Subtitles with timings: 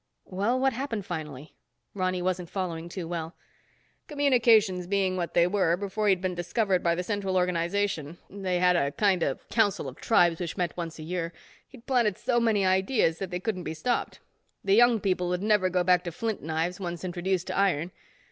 [0.25, 1.53] "Well, what happened finally?"
[1.93, 3.35] Ronny wasn't following too well.
[4.07, 8.93] "Communications being what they were, before he'd been discovered by the central organization—they had a
[8.93, 13.29] kind of Council of Tribes which met once a year—he'd planted so many ideas that
[13.29, 14.17] they couldn't be stopped.
[14.63, 17.91] The young people'd never go back to flint knives, once introduced to iron.